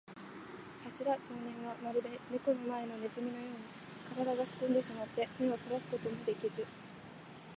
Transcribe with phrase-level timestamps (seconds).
[0.83, 6.65] 桂少年は、まるでネコの前のネズミのように、からだがすくんでしまって、目をそらすこともできず、